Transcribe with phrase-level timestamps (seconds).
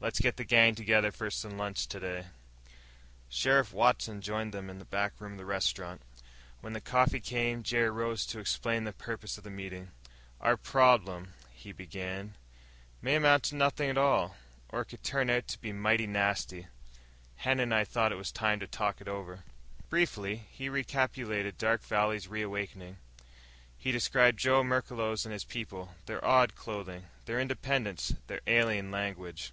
[0.00, 2.26] "Let's get the gang together for lunch today."
[3.28, 6.02] Sheriff Watson joined them in the back room of the restaurant.
[6.60, 9.90] When the coffee came Jerry rose to explain the purpose of the meeting.
[10.40, 12.36] "Our problem," he began,
[13.02, 14.36] "may amount to nothing at all.
[14.68, 16.68] Or it could turn out to be mighty nasty.
[17.38, 19.42] Hen and I thought it was time to talk it over."
[19.90, 22.98] Briefly he recapitulated Dark Valley's reawakening.
[23.76, 29.52] He described Joe Merklos and his people their odd clothing, their independence, their alien language.